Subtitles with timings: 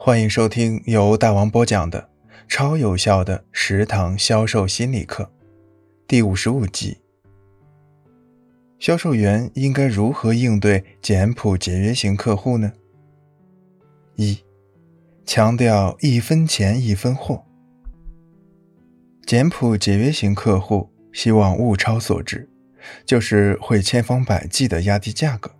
[0.00, 2.08] 欢迎收听由大王播讲的
[2.46, 5.28] 超有效的十堂销售心理课，
[6.06, 6.98] 第五十五集。
[8.78, 12.72] 销售员应该如何应对简朴节约型客户呢？
[14.14, 14.38] 一、
[15.26, 17.44] 强调一分钱一分货。
[19.26, 22.48] 简朴节约型客户希望物超所值，
[23.04, 25.50] 就是会千方百计的压低价格。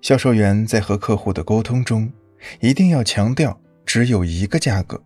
[0.00, 2.10] 销售员在和客户的沟通中，
[2.60, 5.02] 一定要强调只有一个价格，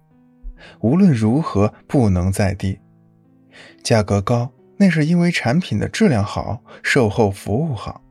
[0.80, 2.78] 无论如何不能再低。
[3.82, 8.02] 价格高，那是因为产品的质量好，售后服务好。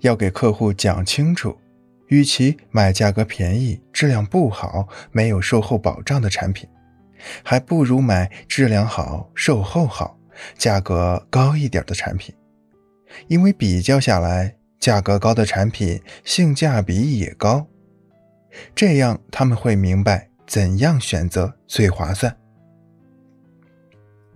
[0.00, 1.56] 要给客户讲清楚，
[2.08, 6.68] 与其买价格便宜、质量不好、没有售后保障的产品，
[7.42, 10.18] 还不如买质量好、售后好、
[10.56, 12.34] 价格高一点的产品，
[13.28, 14.56] 因为比较下来。
[14.80, 17.66] 价格高的产品性价比也高，
[18.74, 22.36] 这样他们会明白怎样选择最划算。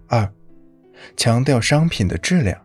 [0.08, 0.32] 二，
[1.16, 2.60] 强调商品的质量。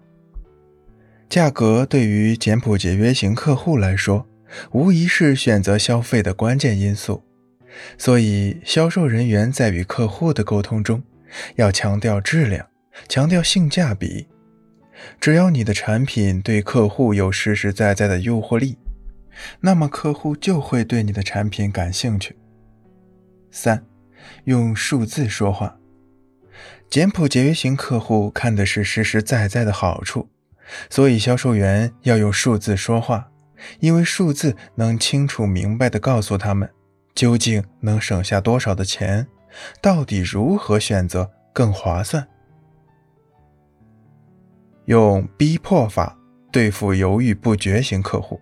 [1.29, 4.27] 价格对于简朴节约型客户来说，
[4.71, 7.23] 无疑是选择消费的关键因素，
[7.97, 11.01] 所以销售人员在与客户的沟通中，
[11.55, 12.67] 要强调质量，
[13.09, 14.27] 强调性价比。
[15.19, 18.77] 只要你的产品对客户有实实在在的诱惑力，
[19.61, 22.37] 那么客户就会对你的产品感兴趣。
[23.51, 23.85] 三，
[24.45, 25.77] 用数字说话。
[26.89, 30.29] 简朴节约型客户看的是实实在在的好处，
[30.89, 33.31] 所以销售员要用数字说话，
[33.79, 36.69] 因为数字能清楚明白地告诉他们
[37.15, 39.27] 究竟能省下多少的钱，
[39.81, 42.27] 到底如何选择更划算。
[44.85, 46.17] 用逼迫法
[46.51, 48.39] 对付犹豫不决型客户。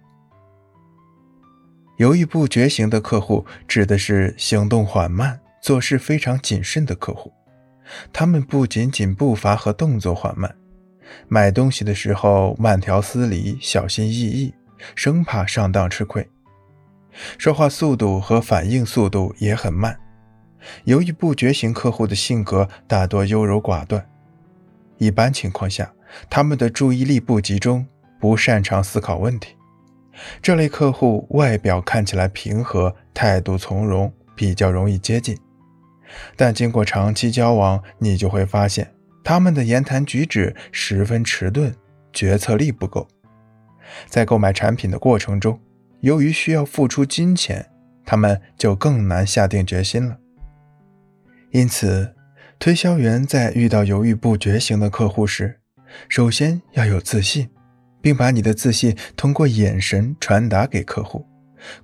[2.02, 7.32] 犹豫不决型的客户指的是行动缓慢、做事非常谨慎的客户。
[8.12, 10.52] 他们不仅仅步伐和动作缓慢，
[11.28, 14.52] 买东西的时候慢条斯理、小心翼翼，
[14.96, 16.28] 生怕上当吃亏。
[17.38, 19.96] 说话速度和反应速度也很慢。
[20.86, 24.04] 犹豫不决型客户的性格大多优柔寡断，
[24.98, 25.94] 一般情况下。
[26.32, 27.86] 他们的注意力不集中，
[28.20, 29.56] 不擅长思考问题。
[30.42, 35.38] 这类客户外表看起来平和，态度从容，比较容易接近。
[36.36, 41.74] 但经过长期交往，你就会发现他们的言谈举止十分迟钝，
[42.12, 43.08] 决策力不够。
[44.08, 45.60] 在购买产品的过程中，
[46.02, 47.70] 由于需要付出金钱，
[48.06, 50.18] 他们就更难下定决心了。
[51.52, 52.16] 因此，
[52.60, 55.60] 推销员在遇到犹豫不决型的客户时，
[56.08, 57.50] 首先要有自信，
[58.02, 61.26] 并把你的自信通过眼神传达给客户，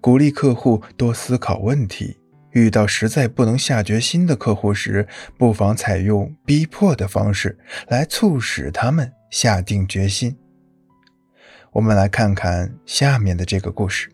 [0.02, 2.18] 鼓励客户多思考问题。
[2.52, 5.08] 遇到实在不能下决心的客户时，
[5.38, 10.36] 不妨采用逼迫的方式来促使他们下定决心。
[11.74, 14.10] 我们来看看下面的这个故事。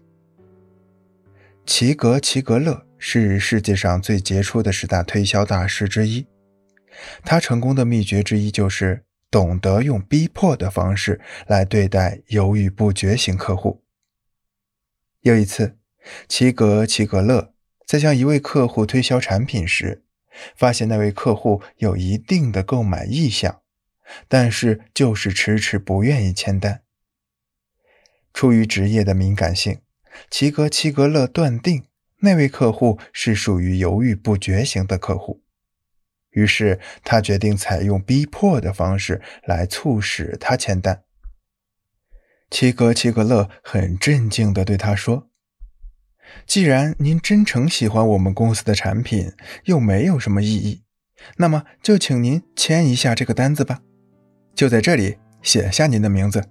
[1.65, 6.27] 齐格齐格勒是世界上最杰出的十大推销大师之一，
[7.23, 9.03] 他成功的秘诀之一就是。
[9.33, 13.83] 懂得用逼迫的方式来对待犹豫不决型客户。
[15.21, 15.75] 有一次，
[16.27, 17.51] 齐格齐格勒
[17.83, 20.03] 在向一位客户推销产品时，
[20.55, 23.61] 发现那位客户有一定的购买意向，
[24.27, 26.83] 但是就是迟迟不愿意签单。
[28.35, 29.79] 出于职业的敏感性，
[30.29, 31.87] 齐格齐格勒断定
[32.19, 35.42] 那位客户是属于犹豫不决型的客户。
[36.33, 41.03] 于是他决定采用逼迫的方式来促使他签单。
[42.51, 45.29] 齐格齐格勒很镇静地对他说
[46.45, 49.33] ：“既然您真诚喜欢我们公司的产品，
[49.65, 50.83] 又没有什么异议，
[51.37, 53.79] 那么就请您签一下这个单子吧，
[54.53, 56.43] 就在这里写下您的名字。”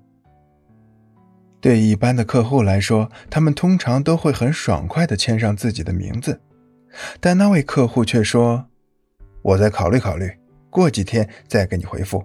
[1.60, 6.40] 对一般的客户来说，他们通常都会很爽快地签上自己的名字，
[7.20, 8.71] 但那位客户却说。
[9.42, 10.30] 我再考虑考虑，
[10.70, 12.24] 过几天再给你回复。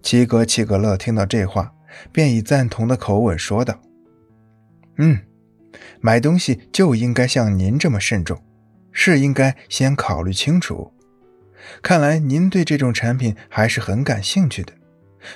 [0.00, 1.72] 齐格齐格勒听到这话，
[2.12, 3.80] 便以赞同的口吻说道
[4.98, 5.18] ：“嗯，
[6.00, 8.40] 买东西就应该像您这么慎重，
[8.92, 10.92] 是应该先考虑清楚。
[11.82, 14.72] 看来您对这种产品还是很感兴趣的，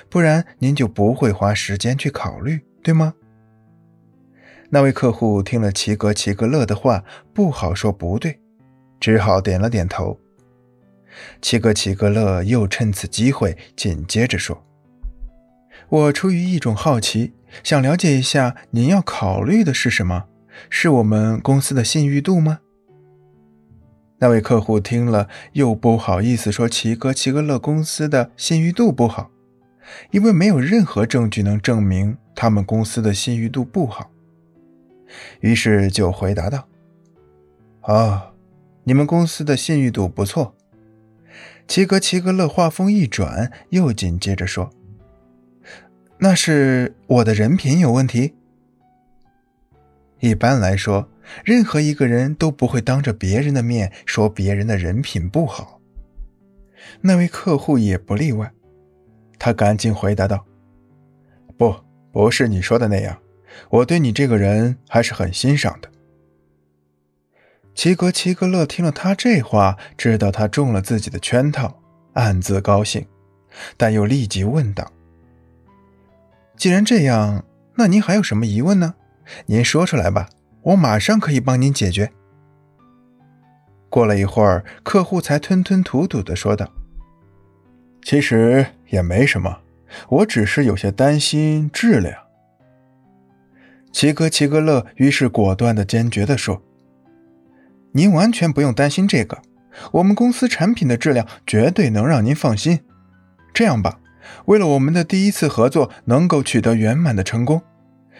[0.09, 3.13] 不然您就不会花时间去考虑，对吗？”
[4.71, 7.03] 那位客户听了齐格齐格勒的话，
[7.33, 8.39] 不好说不对。
[9.03, 10.17] 只好点了点头。
[11.41, 14.63] 齐格齐格勒又趁此机会紧接着说
[15.89, 17.33] ：“我出于一种好奇，
[17.65, 20.27] 想了解一下您要考虑的是什么，
[20.69, 22.61] 是我们公司的信誉度吗？
[24.19, 29.31] 那位客户听了，又不好意思说齐格齐格勒公司的信誉度不好，
[30.11, 34.09] 因为没有任何证据能证明他们公司的信誉度不好。
[35.41, 36.69] 于是就回答道
[37.83, 38.32] ：“哦，
[38.83, 40.55] 你们公司的信誉度不错。”
[41.67, 44.69] 齐格齐格勒话锋一转，又紧接着说
[46.19, 48.33] ：“那是我的人品有问题。
[50.19, 51.09] 一般来说。”
[51.45, 55.79] 任何一个人都不会当着别人的面说别人的人品不好，
[56.99, 58.51] 那位客户也不例外。
[59.39, 60.45] 他赶紧回答道
[61.57, 61.73] ：“不，
[62.11, 63.17] 不是你说的那样，
[63.69, 65.89] 我对你这个人还是很欣赏的。”
[67.75, 71.81] 齐格齐格勒听了他这话，知道他中了自己的圈套，
[72.13, 73.05] 暗自高兴，
[73.77, 74.91] 但又立即问道
[76.55, 77.43] ：“既然这样，
[77.75, 78.95] 那您还有什么疑问呢？
[79.47, 80.29] 您说出来吧。”
[80.63, 82.09] 我马上可以帮您解决。
[83.89, 86.71] 过了一会儿，客户才吞吞吐吐的说道
[88.01, 89.59] ：“其实也没什么，
[90.07, 92.17] 我只是有些担心质量。”
[93.91, 96.63] 齐格齐格勒于是果断的、坚决的说
[97.93, 99.41] ：“您完全不用担心这个，
[99.93, 102.81] 我们公司产品的质量绝对能让您放心。
[103.53, 103.99] 这样吧，
[104.45, 107.61] 为了我们的第一次合作能够取得圆满的成功，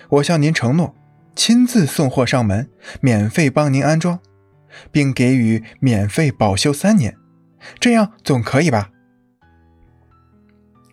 [0.10, 0.96] 我向您承诺。”
[1.36, 2.70] 亲自送货上门，
[3.02, 4.20] 免费帮您安装，
[4.92, 7.18] 并给予免费保修三年，
[7.80, 8.92] 这样总可以吧？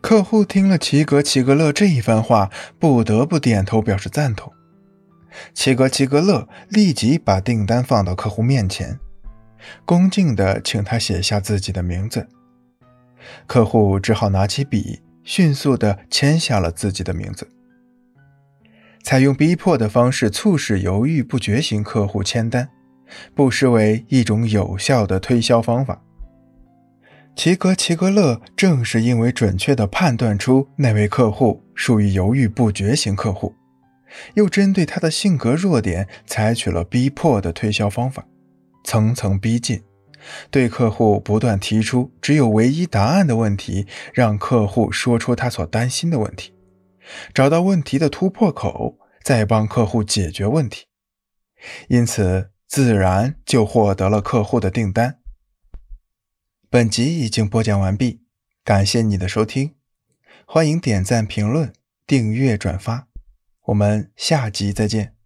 [0.00, 4.50] 客户听了齐格齐格勒这一番话，不得不点头表示赞同。
[5.54, 8.98] 齐格齐格勒立即把订单放到客户面前，
[9.84, 12.28] 恭敬地请他写下自己的名字。
[13.46, 17.48] 客户只好拿起笔，迅速地签下了自己的名字。
[19.02, 22.68] 采用逼迫的方式促使犹豫不决型客户签单，
[23.34, 26.02] 不失为一种有效的推销方法。
[27.36, 33.54] 齐格齐格勒正是因为准确地判断出那位客户属于犹豫不决型客户，
[34.34, 38.26] 又针对他的性格弱点采取了逼迫的推销方法，
[38.84, 39.82] 层层逼近，
[40.50, 46.54] 对客户不断提出只有唯一答案的问题，让客户说出他所担心的问题。
[47.34, 50.86] 找到问题的突破口，再帮客户解决问题，
[51.88, 55.18] 因此自然就获得了客户的订单。
[56.68, 58.22] 本集已经播讲完毕，
[58.62, 59.74] 感谢你的收听，
[60.46, 61.72] 欢迎点赞、评论、
[62.06, 63.08] 订阅、转发，
[63.70, 65.19] 我们下集再见。